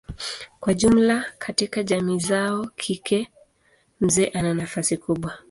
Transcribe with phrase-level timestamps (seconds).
[0.59, 3.31] Kwa jumla katika jamii zao kike
[4.01, 5.37] mzee ana nafasi kubwa.